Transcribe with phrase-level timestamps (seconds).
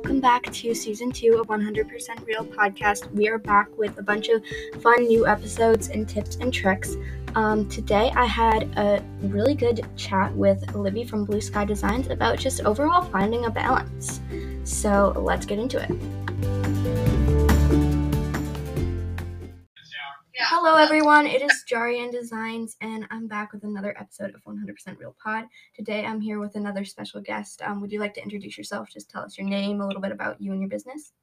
[0.00, 3.12] welcome back to season two of 100% Real podcast.
[3.12, 4.42] We are back with a bunch of
[4.80, 6.96] fun new episodes and tips and tricks.
[7.34, 12.38] Um, today, I had a really good chat with Libby from Blu Sky Designs about
[12.38, 14.22] just overall finding a balance.
[14.64, 15.90] So, let's get into it.
[20.38, 21.26] Hello, everyone.
[21.26, 25.46] It is Jarian Designs, and I'm back with another episode of 100% Real Pod.
[25.70, 27.62] Today, I'm here with another special guest.
[27.62, 28.90] Um, would you like to introduce yourself?
[28.90, 31.14] Just tell us your name, a little bit about you and your business.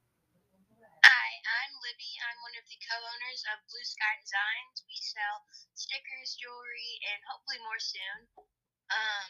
[1.03, 2.11] Hi, I'm Libby.
[2.23, 4.87] I'm one of the co-owners of Blu Sky Designs.
[4.87, 5.43] We sell
[5.75, 8.47] stickers, jewelry, and hopefully more soon.
[8.87, 9.27] Um,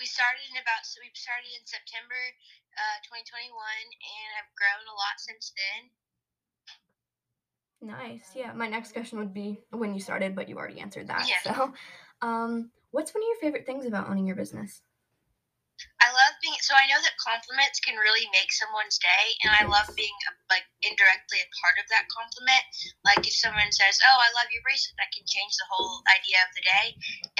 [0.00, 2.16] we started in about so we started in September
[2.80, 5.92] uh, 2021, and have grown a lot since then.
[7.82, 8.30] Nice.
[8.34, 8.52] Yeah.
[8.54, 11.26] My next question would be when you started, but you already answered that.
[11.28, 11.42] Yeah.
[11.42, 11.74] So,
[12.22, 14.80] um, what's one of your favorite things about owning your business?
[15.98, 19.66] I love being so I know that compliments can really make someone's day, and I
[19.66, 22.62] love being a, like indirectly a part of that compliment.
[23.02, 26.38] Like if someone says, "Oh, I love your bracelet," that can change the whole idea
[26.46, 26.86] of the day,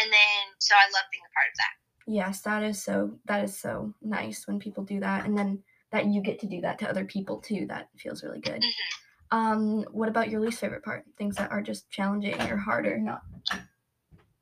[0.03, 1.75] and then so I love being a part of that.
[2.11, 3.15] Yes, that is so.
[3.31, 5.63] That is so nice when people do that, and then
[5.95, 7.67] that you get to do that to other people too.
[7.71, 8.63] That feels really good.
[8.63, 8.89] Mhm.
[9.33, 11.09] Um, what about your least favorite part?
[11.17, 13.01] Things that are just challenging or harder?
[13.01, 13.25] Not.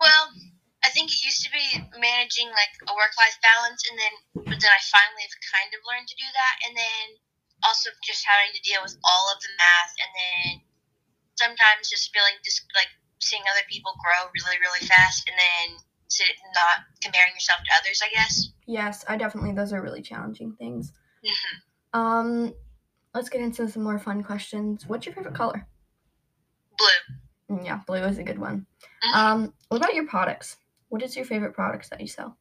[0.02, 0.24] Well,
[0.83, 4.14] I think it used to be managing like a work life balance, and then
[4.50, 7.06] but then I finally have kind of learned to do that, and then
[7.62, 10.46] also just having to deal with all of the math, and then
[11.38, 12.91] sometimes just feeling just like
[13.22, 15.78] seeing other people grow really really fast, and then
[16.50, 18.02] not comparing yourself to others.
[18.02, 18.50] I guess.
[18.66, 19.55] Yes, I definitely.
[19.55, 20.91] Those are really challenging things.
[21.22, 21.56] hmm
[21.94, 22.55] Um,
[23.14, 24.86] let's get into some more fun questions.
[24.86, 25.66] What's your favorite color?
[26.78, 27.56] Blue.
[27.56, 28.67] Mm, Yeah, blue is a good one.
[29.05, 29.14] Mhm.
[29.14, 30.56] Um, what about your products?
[30.89, 32.36] What is your favorite products that you sell?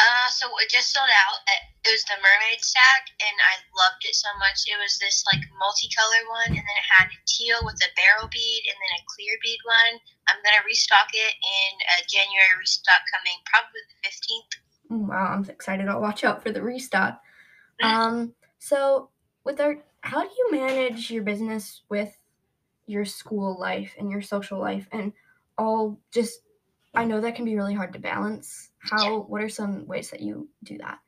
[0.00, 1.38] Uh, so it just sold out.
[1.84, 4.64] It was the mermaid stack, and I loved it so much.
[4.66, 8.28] It was this like multicolor one, and then it had a teal with a barrel
[8.28, 10.00] bead, and then a clear bead one.
[10.28, 14.52] I'm gonna restock it in uh, January restock coming probably the fifteenth.
[14.90, 15.88] Mm, Wow, I'm excited.
[15.88, 17.20] I'll watch out for the restock.
[17.82, 19.08] Um, so
[19.42, 22.16] with our, how do you manage your business with
[22.86, 25.12] your school life and your social life and
[25.58, 26.40] all just
[26.94, 28.70] I know that can be really hard to balance.
[28.78, 30.98] How what are some ways that you do that?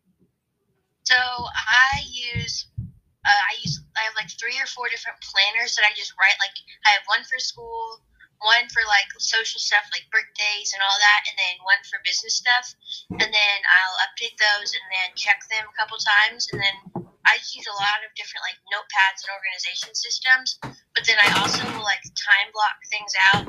[1.02, 2.66] So I use.
[2.78, 6.38] Uh, I use I have like three or four different planners that I just write
[6.38, 6.54] like
[6.86, 7.98] I have one for school,
[8.42, 12.38] one for like social stuff like birthdays and all that, and then one for business
[12.38, 12.66] stuff.
[13.10, 16.46] And then I'll update those and then check them a couple times.
[16.54, 20.58] And then I use a lot of different like notepads and organization systems.
[20.94, 23.46] But then I also will like time block things out.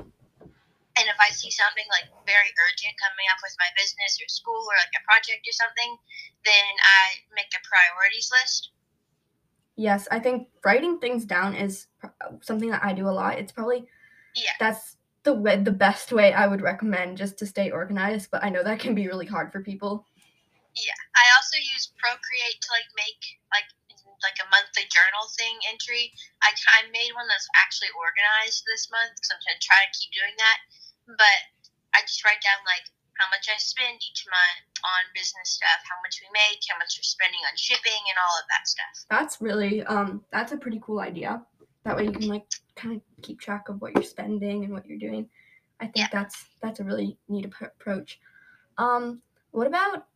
[0.94, 4.61] And if I see something like very urgent coming up with my business or school
[4.61, 5.91] or like a project or something,
[6.45, 8.69] then I make a priorities list.
[9.75, 11.88] Yes, I think writing things down is
[12.41, 13.40] something that I do a lot.
[13.40, 13.90] It's probably
[14.35, 14.53] Yeah.
[14.59, 18.50] that's the way the best way I would recommend just to stay organized, but I
[18.50, 20.05] know that can be really hard for people.
[20.75, 23.22] Yeah, I also use Procreate to like make
[23.56, 23.69] like
[24.19, 26.12] like a monthly journal thing entry.
[26.44, 30.12] I, I made one that's actually organized this month because I'm gonna try to keep
[30.12, 30.58] doing that.
[31.16, 31.40] But
[31.96, 32.84] I just write down like
[33.19, 37.00] how much I spend each month on business stuff, how much we make, how much
[37.00, 38.96] we're spending on shipping, and all of that stuff.
[39.08, 41.40] That's really um that's a pretty cool idea.
[41.88, 44.88] That way you can like kind of keep track of what you're spending and what
[44.88, 45.30] you're doing.
[45.80, 46.12] I think Yeah.
[46.12, 48.20] that's that's a really neat ap- approach.
[48.78, 49.22] Um
[49.52, 50.08] what about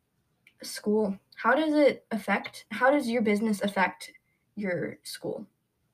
[0.63, 1.17] school?
[1.35, 4.11] How does it affect how does your business affect
[4.55, 5.45] your school?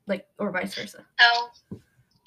[0.07, 1.05] Like or vice versa?
[1.19, 1.29] So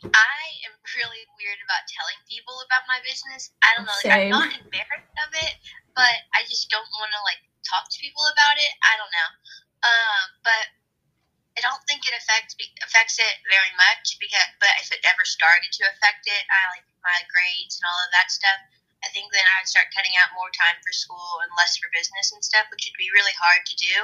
[0.04, 0.38] I
[0.68, 3.52] am really weird about telling people about my business.
[3.64, 5.54] I don't know, like, I'm not embarrassed of it,
[5.96, 8.72] but I just don't want to like talk to people about it.
[8.84, 9.30] I don't know,
[9.88, 10.64] um, but
[11.56, 12.52] I don't think it affects
[12.84, 14.44] affects it very much because.
[14.60, 18.12] But if it ever started to affect it, I like my grades and all of
[18.12, 18.60] that stuff.
[19.04, 21.88] I think then I would start cutting out more time for school and less for
[21.92, 23.96] business and stuff, which would be really hard to do.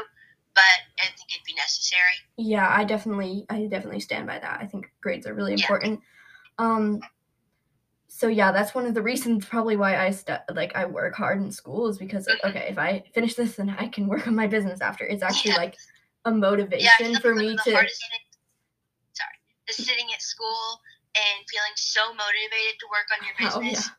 [0.54, 2.16] But I think it'd be necessary.
[2.36, 4.60] Yeah, I definitely I definitely stand by that.
[4.60, 5.64] I think grades are really Yeah.
[5.64, 6.00] important.
[6.58, 7.00] Um
[8.08, 11.40] so yeah, that's one of the reasons probably why I stu- like I work hard
[11.40, 12.50] in school is because Mhm.
[12.50, 15.06] okay, if I finish this then I can work on my business after.
[15.06, 15.56] It's actually Yeah.
[15.56, 15.76] like
[16.26, 17.88] a Yeah, motivation think for me to sorry,
[19.68, 20.80] is sitting at school
[21.14, 23.90] and feeling so motivated to work on your Oh, business,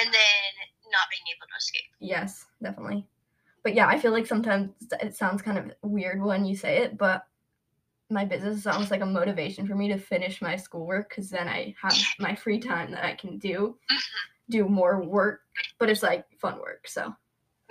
[0.00, 1.90] and then not being able to escape.
[2.00, 3.06] Yes, definitely.
[3.62, 4.70] But yeah, I feel like sometimes
[5.00, 7.26] it sounds kind of weird when you say it, but
[8.08, 11.46] my business is almost like a motivation for me to finish my schoolwork because then
[11.46, 13.76] I have my free time that I can do
[14.48, 15.42] do more work,
[15.78, 16.88] but it's like fun work.
[16.88, 17.14] So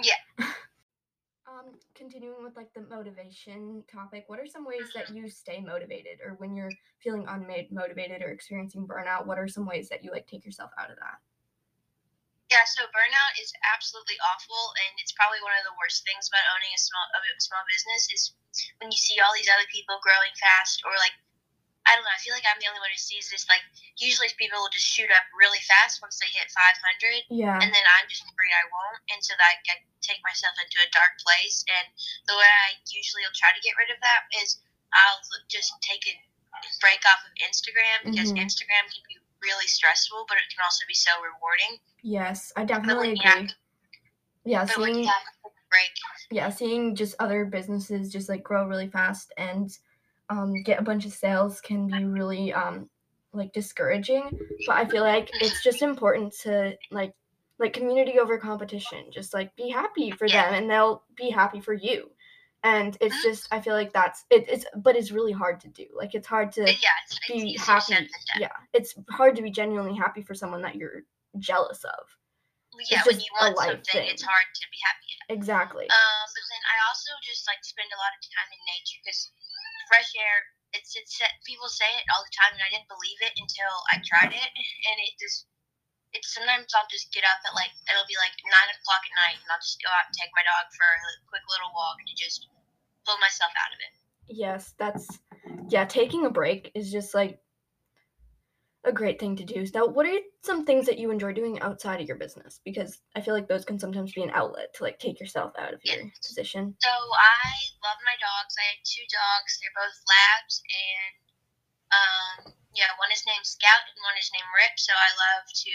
[0.01, 0.13] Yeah.
[0.39, 6.19] um, continuing with like the motivation topic, what are some ways that you stay motivated,
[6.25, 10.25] or when you're feeling unmotivated or experiencing burnout, what are some ways that you like
[10.25, 11.17] take yourself out of that?
[12.49, 16.41] Yeah, so burnout is absolutely awful, and it's probably one of the worst things about
[16.57, 18.33] owning a small a small business is
[18.81, 21.13] when you see all these other people growing fast, or like
[21.85, 22.13] I don't know.
[22.13, 23.45] I feel like I'm the only one who sees this.
[23.45, 23.61] Like
[24.01, 27.61] usually people will just shoot up really fast once they hit 500, Yeah.
[27.61, 30.89] and then I'm just worried I won't, and so that I take myself into a
[30.89, 31.61] dark place.
[31.69, 31.85] And
[32.25, 34.57] the way I usually will try to get rid of that is
[34.89, 35.21] I'll
[35.53, 36.17] just take a
[36.81, 38.41] break off of Instagram because Mhm.
[38.41, 41.81] Instagram can be really stressful, but it can also be so rewarding.
[42.03, 43.49] Yes, I definitely have, agree.
[44.45, 45.91] Yeah, but seeing you have to take a break,
[46.31, 49.69] yeah, seeing just other businesses just like grow really fast and
[50.29, 52.89] um, get a bunch of sales can be really um,
[53.33, 54.29] like discouraging.
[54.67, 57.13] But I feel like it's just important to like
[57.57, 59.11] like community over competition.
[59.11, 60.51] Just like be happy for Yeah.
[60.51, 62.11] them, and they'll be happy for you.
[62.63, 63.23] And it's Mhm.
[63.23, 65.87] just I feel like that's it, it's but it's really hard to do.
[65.95, 66.75] Like it's hard to yeah,
[67.07, 67.93] it's, it's be easier happy.
[67.95, 68.41] said than done.
[68.41, 71.07] Yeah, it's hard to be genuinely happy for someone that you're
[71.39, 72.03] jealous of.
[72.91, 75.09] Yeah, It's when you want something, it's hard to be happy.
[75.15, 75.33] at.
[75.35, 75.87] Exactly.
[75.87, 79.31] Um, but then I also just like spend a lot of time in nature because
[79.87, 80.37] fresh air.
[80.75, 81.15] It's it's
[81.47, 84.51] people say it all the time, and I didn't believe it until I tried it,
[84.91, 85.47] and it just.
[86.11, 88.58] It's sometimes I'll just get up at like it'll be like nine
[88.89, 91.45] o'clock at night, and I'll just go out and take my dog for a quick
[91.45, 92.49] little walk to just
[93.05, 93.93] pull myself out of it.
[94.25, 95.05] Yes, that's
[95.69, 97.37] yeah, taking a break is just like
[98.85, 99.65] a great thing to do.
[99.65, 102.61] So, what are some things that you enjoy doing outside of your business?
[102.65, 105.73] Because I feel like those can sometimes be an outlet to like take yourself out
[105.73, 106.25] of your Yes.
[106.25, 106.73] position.
[106.81, 107.45] So I
[107.85, 108.53] love my dogs.
[108.57, 109.61] I have two dogs.
[109.61, 111.13] They're both labs, and
[111.93, 114.77] um, yeah, one is named Scout and one is named Rip.
[114.77, 115.73] So I love to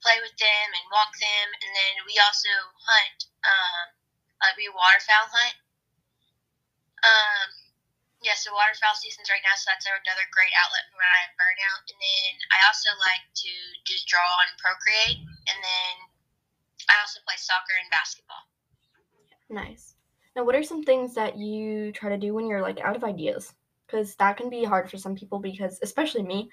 [0.00, 2.52] play with them and walk them, and then we also
[2.84, 3.18] hunt.
[3.44, 3.86] Um,
[4.40, 5.56] like we waterfowl hunt.
[7.04, 7.48] Um,
[8.20, 11.36] yeah, so waterfowl season's right now, so that's another great outlet for when I have
[11.40, 11.84] burnout.
[11.88, 13.52] And then I also like to
[13.88, 15.94] just draw and procreate, and then
[16.88, 18.44] I also play soccer and basketball.
[19.48, 19.96] Nice.
[20.36, 23.04] Now, what are some things that you try to do when you're like out of
[23.04, 23.52] ideas?
[23.86, 25.40] Because that can be hard for some people.
[25.40, 26.48] Because especially me,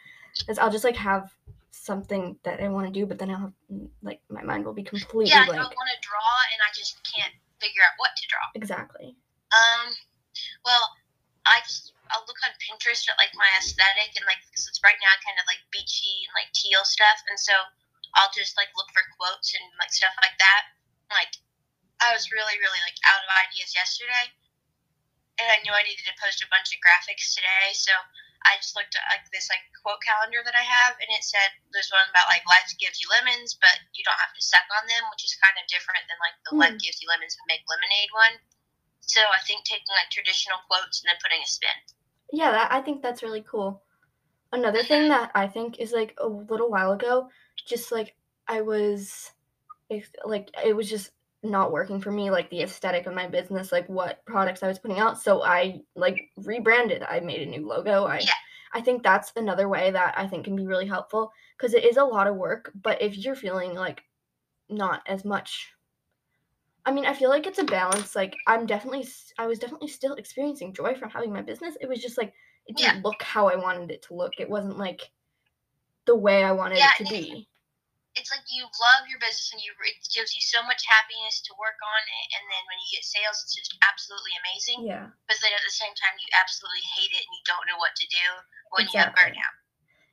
[0.47, 1.31] is I'll just like have
[1.77, 4.73] something that I want to do, but then I'll have mm, like my mind will
[4.73, 8.13] be completely yeah, I don't want to draw, and I just can't figure out what
[8.17, 8.45] to draw.
[8.57, 9.15] Exactly.
[9.53, 9.93] Um,
[10.65, 10.83] well,
[11.45, 14.97] I just I'll look on Pinterest at like my aesthetic and like because it's right
[14.99, 17.53] now kind of like beachy and like teal stuff, and so
[18.19, 20.63] I'll just like look for quotes and like stuff like that.
[21.13, 21.33] Like
[22.01, 24.33] I was really really like out of ideas yesterday,
[25.39, 27.93] and I knew I needed to post a bunch of graphics today, so
[28.45, 31.49] I just looked at like this like quote calendar that I have, and it said
[31.73, 34.85] there's one about like life gives you lemons, but you don't have to suck on
[34.85, 36.83] them, which is kind of different than like the life Hmm.
[36.83, 38.35] gives you lemons and make lemonade one.
[39.01, 41.77] So I think taking like traditional quotes and then putting a spin.
[42.31, 43.81] Yeah, that, I think that's really cool.
[44.51, 47.29] Another thing that I think is like a little while ago,
[47.65, 48.15] just like
[48.47, 49.31] I was,
[50.25, 51.11] like it was just
[51.43, 54.79] not working for me, like the aesthetic of my business, like what products I was
[54.79, 55.21] putting out.
[55.21, 57.03] So I like rebranded.
[57.03, 58.05] I made a new logo.
[58.05, 58.31] I, Yeah.
[58.73, 61.97] I think that's another way that I think can be really helpful because it is
[61.97, 62.71] a lot of work.
[62.81, 64.03] But if you're feeling like
[64.69, 65.73] not as much
[66.85, 68.15] I mean, I feel like it's a balance.
[68.15, 69.05] Like I'm definitely,
[69.37, 71.75] i was definitely still experiencing joy from having my business.
[71.81, 72.33] It was just like
[72.65, 74.31] it didn't look how I wanted it to look.
[74.39, 75.01] It wasn't like
[76.05, 77.49] the way I wanted Yeah, it to be.
[78.17, 81.53] It's like you love your business and you it gives you so much happiness to
[81.61, 84.79] work on it, and then when you get sales, it's just absolutely amazing.
[84.89, 87.77] Yeah, But then at the same time, you absolutely hate it and you don't know
[87.77, 88.25] what to do
[88.73, 89.37] when you have Exactly.
[89.37, 89.55] burnout.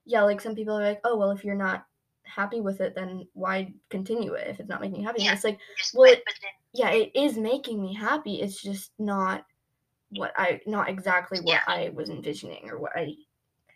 [0.04, 0.22] yeah.
[0.28, 1.88] Like some people are like, oh well, if you're not
[2.28, 5.24] happy with it, then why continue it if it's not making you happy?
[5.24, 5.34] And Yeah.
[5.34, 5.58] it's like,
[5.92, 8.40] Well, quit, it- but then yeah, it is making me happy.
[8.42, 9.44] It's just not
[10.10, 11.62] what I, not exactly what Yeah.
[11.66, 13.14] I was envisioning or what I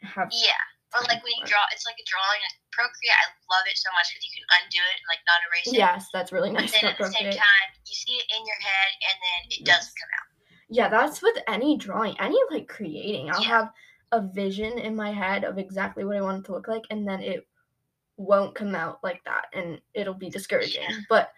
[0.02, 0.30] have.
[0.32, 0.52] yeah.
[0.96, 2.40] Or like when you draw, it's like a drawing.
[2.40, 5.40] Like Procreate, I love it so much because you can undo it and like not
[5.44, 5.76] erase it.
[5.76, 8.42] Yes, that's really But nice then about at the same time, you see it in
[8.46, 9.76] your head, and then it Yes.
[9.84, 10.28] doesn't come out.
[10.70, 13.28] Yeah, that's with any drawing, any like creating.
[13.30, 13.48] I'll Yeah.
[13.48, 13.68] have
[14.12, 17.04] a vision in my head of exactly what I want it to look like, and
[17.06, 17.44] then it
[18.16, 20.88] won't come out like that, and it'll be discouraging.
[20.88, 21.04] Yeah.
[21.08, 21.32] But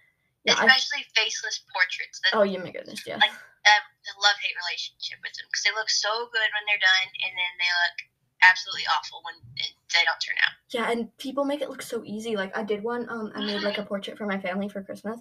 [0.45, 2.21] yeah, I, Especially faceless portraits.
[2.25, 3.17] That oh, yeah, my goodness, yeah.
[3.19, 3.31] Like-
[3.61, 7.09] um, a love hate relationship with them because they look so good when they're done,
[7.29, 7.97] and then they look
[8.43, 10.55] absolutely awful when it, they don't turn out.
[10.71, 12.37] Yeah, and people make it look so easy.
[12.37, 13.09] Like I did one.
[13.09, 15.19] Um, I made like a portrait for my family for Christmas,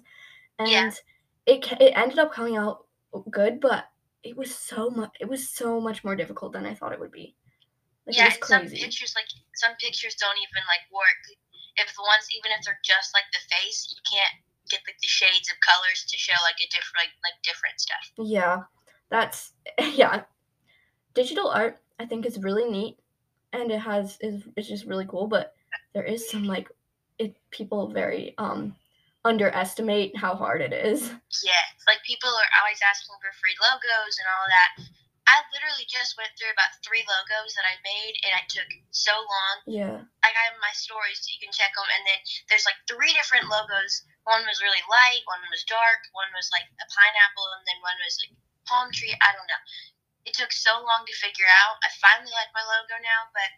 [0.58, 0.90] and Yeah.
[1.46, 2.86] it it ended up coming out
[3.30, 3.90] good, but
[4.22, 5.16] it was so much.
[5.20, 7.34] It was so much more difficult than I thought it would be.
[8.06, 11.22] Like yeah, it and was some pictures like some pictures don't even like work.
[11.76, 14.36] If the ones, even if they're just like the face, you can't
[14.68, 18.04] get like the shades of colors to show like a different like, like different stuff.
[18.18, 18.68] Yeah,
[19.10, 19.52] that's
[19.98, 20.24] yeah.
[21.14, 22.98] Digital art I think is really neat,
[23.52, 25.26] and it has is it's just really cool.
[25.26, 25.54] But
[25.94, 26.68] there is some like
[27.18, 28.74] it people very um
[29.24, 31.12] underestimate how hard it is.
[31.44, 34.70] Yeah, like people are always asking for free logos and all that.
[35.30, 39.14] I literally just went through about three logos that I made, and I took so
[39.14, 39.54] long.
[39.62, 40.02] Yeah.
[40.26, 41.86] I got my stories, so you can check them.
[41.86, 42.18] And then
[42.50, 44.02] there's like three different logos.
[44.26, 47.94] One was really light, one was dark, one was like a pineapple, and then one
[48.02, 48.34] was like
[48.66, 49.14] palm tree.
[49.22, 49.62] I don't know.
[50.24, 51.80] It took so long to figure out.
[51.80, 53.50] I finally like my logo now, but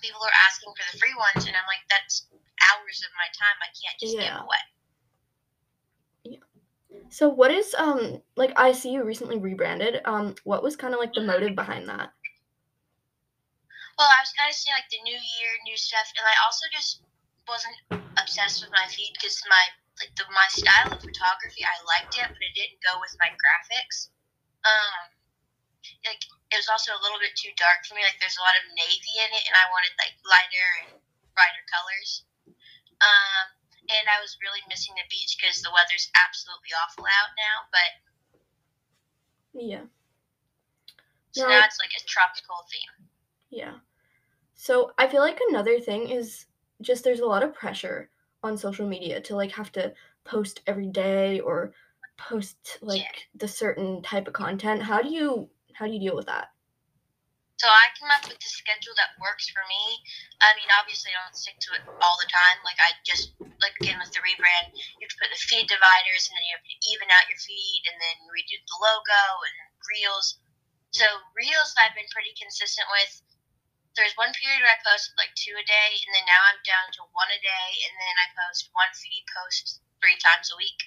[0.00, 2.28] people are asking for the free ones, and I'm like, that's
[2.60, 4.36] hours of my time I can't just Yeah.
[4.36, 4.62] give away.
[6.24, 6.44] Yeah.
[7.08, 10.02] So what is um like I see you recently rebranded.
[10.04, 12.12] Um, what was kind of like the motive behind that?
[13.96, 16.64] Well, I was kind of seeing like the new year, new stuff, and I also
[16.72, 17.02] just
[17.48, 17.76] wasn't
[18.16, 19.64] obsessed with my feed because my
[20.00, 23.28] like the my style of photography, I liked it, but it didn't go with my
[23.36, 24.08] graphics.
[24.64, 25.19] Um,
[26.04, 28.04] like it was also a little bit too dark for me.
[28.04, 30.88] Like there's a lot of navy in it, and I wanted like lighter and
[31.32, 32.24] brighter colors.
[33.00, 33.46] Um,
[33.88, 37.56] and I was really missing the beach because the weather's absolutely awful out now.
[37.72, 37.90] But
[39.54, 39.86] Yeah.
[41.32, 41.48] so No.
[41.48, 43.08] now it's like a tropical theme.
[43.50, 43.78] Yeah.
[44.54, 46.46] So I feel like another thing is
[46.82, 48.10] just there's a lot of pressure
[48.42, 49.94] on social media to like have to
[50.24, 51.72] post every day or
[52.16, 54.82] post like the certain type of content.
[54.82, 55.48] How do you
[55.80, 56.52] how do you deal with that?
[57.56, 60.00] So I came up with a schedule that works for me.
[60.40, 62.60] I mean, obviously, I don't stick to it all the time.
[62.64, 66.28] Like I just like again with the rebrand, you have to put the feed dividers,
[66.28, 69.56] and then you have to even out your feed, and then redo the logo and
[69.92, 70.40] reels.
[70.92, 71.04] So
[71.36, 73.12] reels, I've been pretty consistent with.
[73.96, 76.88] There's one period where I posted like two a day, and then now I'm down
[76.96, 80.80] to one a day, and then I post one feed post three times a week,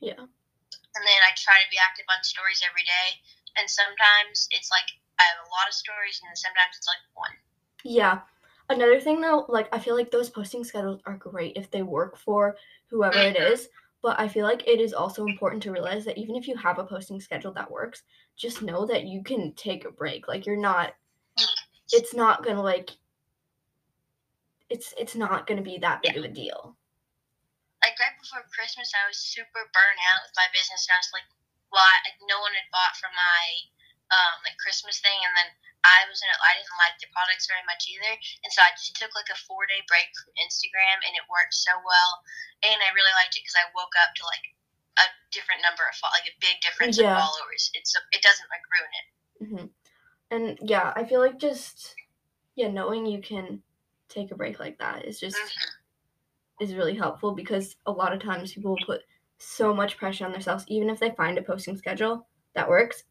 [0.00, 0.24] Yeah.
[0.24, 3.20] and then I try to be active on stories every day.
[3.58, 4.86] And sometimes it's like
[5.18, 7.36] I have a lot of stories, and then sometimes it's like one.
[7.84, 8.20] Yeah.
[8.70, 12.16] Another thing though, like I feel like those posting schedules are great if they work
[12.18, 12.56] for
[12.90, 13.50] whoever it Mhm.
[13.52, 13.68] is,
[14.02, 16.78] but I feel like it is also important to realize that even if you have
[16.78, 18.02] a posting schedule that works,
[18.36, 20.28] just know that you can take a break.
[20.28, 20.94] Like you're not
[21.92, 22.90] it's not going to like
[24.70, 26.76] it's it's not going to be that big of a deal.
[27.82, 31.12] like right before Christmas, I was super burnt out with my business, and I was
[31.14, 31.28] like,
[31.72, 33.42] "Well, I, no one had bought from my
[34.12, 35.48] um, like Christmas thing," and then
[35.84, 38.12] I wasn't, I didn't like the products very much either,
[38.44, 41.54] and so I just took like a four day break from Instagram, and it worked
[41.54, 42.12] so well,
[42.66, 44.46] and I really liked it because I woke up to like
[44.98, 47.14] a different number of fo- like a big difference Yeah.
[47.14, 47.70] in followers.
[47.74, 49.06] It's it doesn't like ruin it.
[49.38, 49.66] hmm
[50.34, 51.94] And yeah, I feel like just
[52.56, 53.62] yeah, knowing you can
[54.08, 55.68] take a break like that is just Mhm.
[56.60, 59.02] is really helpful because a lot of times people will put
[59.38, 63.04] so much pressure on themselves even if they find a posting schedule that works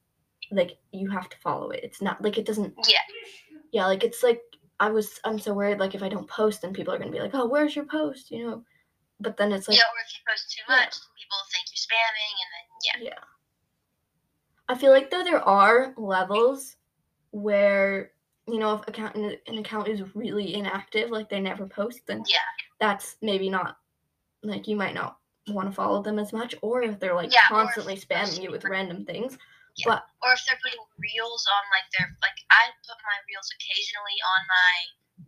[0.52, 2.98] like you have to follow it it's not like it doesn't Yeah,
[3.72, 4.42] yeah like it's like
[4.80, 7.20] i was i'm so worried like if i don't post then people are to be
[7.20, 8.64] like oh where's your post you know
[9.20, 9.84] but then it's like yeah.
[9.84, 13.10] Or if you post too much, then people think you're spamming, and then yeah.
[13.10, 13.24] yeah
[14.70, 16.76] i feel like though there are levels
[17.32, 18.12] where
[18.48, 22.38] you know if account an account is really inactive like they never post then Yeah.
[22.80, 23.78] that's maybe not
[24.44, 25.18] like you might not
[25.54, 28.64] want to follow them as much or if they're like Yeah, constantly spamming you with
[28.66, 29.38] random things
[29.78, 29.86] Yeah.
[29.94, 34.18] But, or if they're putting reels on like their like I put my reels occasionally
[34.38, 34.74] on my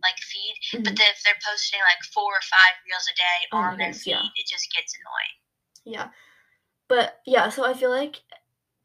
[0.02, 0.98] like feed, but Mhm.
[0.98, 4.02] then if they're posting like four or five reels a day Oh on their goodness,
[4.04, 4.22] feed, yeah.
[4.36, 5.36] it just gets annoying.
[5.96, 6.10] yeah
[6.88, 8.20] but yeah so i feel like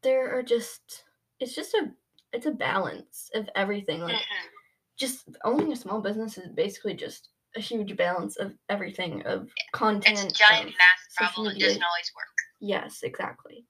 [0.02, 1.04] there are just
[1.40, 1.90] it's just a
[2.32, 4.48] it's a balance of everything like Mhm.
[4.96, 10.18] just owning a small business is basically just a huge balance of everything of content
[10.22, 11.48] It's a giant math problem.
[11.48, 11.68] It media.
[11.68, 12.36] doesn't always work.
[12.60, 13.64] yes exactly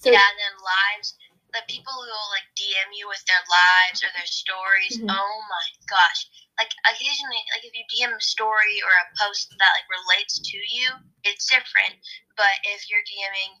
[0.00, 1.16] so yeah, and then lives.
[1.52, 4.96] The people who will like DM you with their lives or their stories.
[5.00, 5.06] Mhm.
[5.12, 6.26] Oh my gosh!
[6.58, 10.56] Like occasionally, like if you DM a story or a post that like relates to
[10.56, 10.88] you,
[11.22, 12.00] it's different.
[12.36, 13.60] But if you're DMing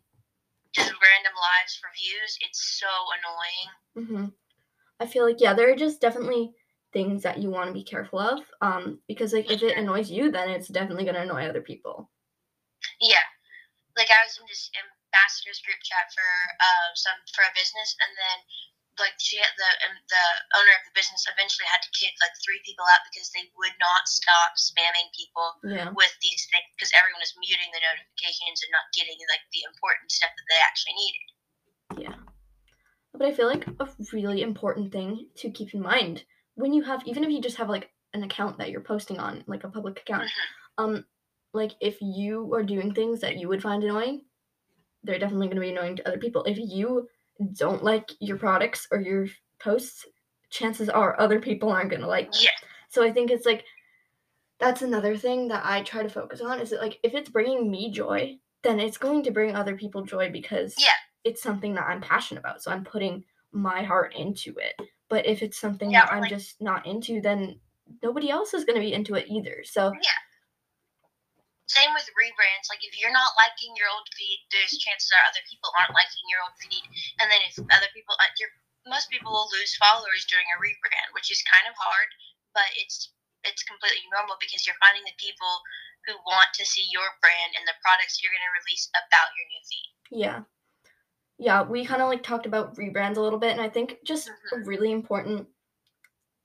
[0.72, 3.68] just random lives for views, it's so annoying.
[4.00, 4.26] Mm-hmm.
[5.00, 6.52] I feel like yeah, there are just definitely
[6.94, 8.40] things that you want to be careful of.
[8.62, 12.08] Um, because like if it annoys you, then it's definitely gonna annoy other people.
[13.02, 13.26] Yeah,
[13.98, 16.30] like I was in this ambassadors group chat for
[16.62, 18.38] uh some for a business, and then
[19.02, 20.24] like she had the um, the
[20.54, 23.74] owner of the business eventually had to kick like three people out because they would
[23.82, 25.90] not stop spamming people Yeah.
[25.98, 30.14] with these things because everyone is muting the notifications and not getting like the important
[30.14, 31.26] stuff that they actually needed.
[32.06, 32.18] Yeah.
[33.14, 36.22] But I feel like a really important thing to keep in mind
[36.54, 39.44] when you have even if you just have like an account that you're posting on,
[39.46, 40.84] like a public account, Mhm.
[40.84, 41.06] um
[41.52, 44.24] like if you are doing things that you would find annoying,
[45.04, 46.44] they're definitely going to be annoying to other people.
[46.44, 47.08] If you
[47.54, 49.26] don't like your products or your
[49.60, 50.06] posts,
[50.50, 52.40] chances are other people aren't going to like them.
[52.42, 52.50] Yeah.
[52.88, 53.64] So I think it's like
[54.58, 57.70] that's another thing that I try to focus on is that like if it's bringing
[57.70, 60.88] me joy, then it's going to bring other people joy because Yeah.
[61.24, 62.62] it's something that I'm passionate about.
[62.62, 64.74] So I'm putting my heart into it.
[65.08, 67.60] But if it's something Yeah, that I'm like- just not into, then
[68.02, 69.62] nobody else is going to be into it either.
[69.64, 70.18] So yeah.
[71.66, 72.68] Same with rebrands.
[72.68, 76.24] Like if you're not liking your old feed, there's chances are other people aren't liking
[76.28, 76.84] your old feed,
[77.18, 78.52] and then if other people, uh, your
[78.84, 82.08] most people will lose followers during a rebrand, which is kind of hard,
[82.52, 83.12] but it's
[83.48, 85.52] it's completely normal because you're finding the people
[86.04, 89.46] who want to see your brand and the products you're going to release about your
[89.48, 89.90] new feed.
[90.12, 90.38] Yeah.
[91.38, 94.32] Yeah, we kind of like talked about rebrands a little bit, and I think just
[94.52, 95.48] a really important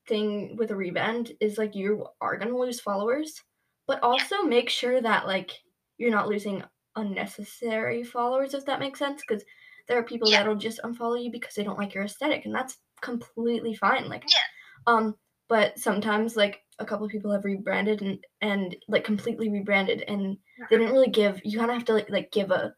[0.08, 3.42] thing with a rebrand is like you are going to lose followers,
[3.88, 5.52] but also make sure that like
[5.98, 6.64] you're not losing
[6.96, 9.44] unnecessary followers, if that makes sense, because
[9.88, 10.38] there are people Yeah.
[10.38, 14.08] that'll just unfollow you because they don't like your aesthetic, and that's completely fine.
[14.10, 14.44] Like, Yeah.
[14.88, 15.16] um,
[15.50, 20.38] but sometimes like a couple of people have rebranded and and like completely rebranded, and
[20.70, 21.42] they didn't really give.
[21.46, 22.76] You kind of have to like like give a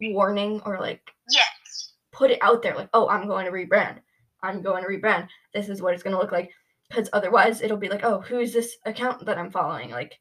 [0.00, 1.53] warning or like Yes.
[2.14, 3.98] Put it out there like oh i'm going to rebrand
[4.42, 6.50] i'm going to rebrand this is what it's going to look like
[6.88, 10.18] because otherwise it'll be like oh who is this account that i'm following like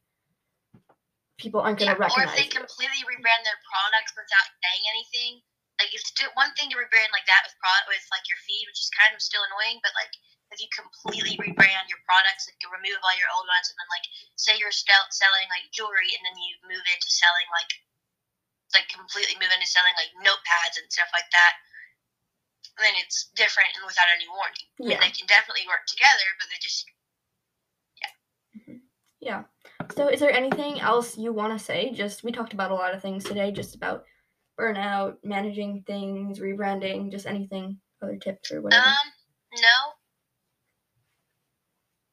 [1.37, 2.55] people aren't going Yeah, to or if they you.
[2.55, 5.31] completely rebrand their products without saying anything,
[5.81, 6.07] like it's
[6.39, 9.11] one thing to rebrand like that with product with like your feed, which is kind
[9.11, 9.81] of still annoying.
[9.83, 10.13] But like
[10.53, 13.89] if you completely rebrand your products, like you remove all your old ones, and then
[13.91, 14.07] like
[14.39, 17.71] say you're still selling like jewelry, and then you move into selling like
[18.77, 21.53] like completely move into selling like notepads and stuff like that.
[22.79, 24.67] Then it's different and without any warning.
[24.79, 26.85] Yeah they can definitely work together, but they just
[28.01, 28.75] yeah
[29.19, 29.43] Yeah.
[29.95, 32.93] so is there anything else you want to say just we talked about a lot
[32.93, 34.03] of things today just about
[34.59, 38.93] burnout managing things rebranding just anything other tips or whatever um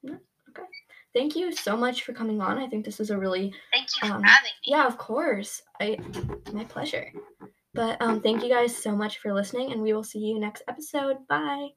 [0.03, 0.13] no.
[0.13, 0.19] No.
[0.51, 0.63] Okay.
[1.15, 4.09] Thank you so much for coming on i think this was a really Thank you
[4.09, 4.73] for Um, having me.
[4.73, 5.63] Yeah, of course.
[5.81, 5.99] I
[6.53, 7.11] my pleasure.
[7.75, 10.63] But um thank you guys so much for listening and we will see you next
[10.69, 11.27] episode.
[11.29, 11.71] Bye.